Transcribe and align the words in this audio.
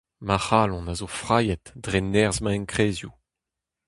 Ma 0.25 0.37
c'halon 0.45 0.89
a 0.91 0.95
zo 0.99 1.07
frailhet 1.19 1.65
dre 1.83 1.99
nerzh 2.13 2.41
ma 2.43 2.51
enkrezioù, 2.57 3.13